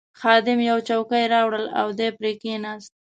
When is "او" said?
1.79-1.87